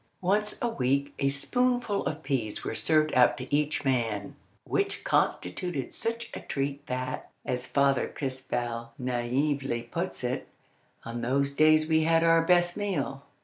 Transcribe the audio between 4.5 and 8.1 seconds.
which constituted such a treat that, as Father